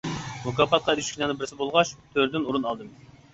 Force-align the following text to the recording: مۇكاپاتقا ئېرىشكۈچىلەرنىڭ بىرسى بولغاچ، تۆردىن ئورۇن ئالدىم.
مۇكاپاتقا 0.45 0.95
ئېرىشكۈچىلەرنىڭ 0.95 1.37
بىرسى 1.41 1.59
بولغاچ، 1.59 1.93
تۆردىن 2.17 2.49
ئورۇن 2.49 2.67
ئالدىم. 2.73 2.91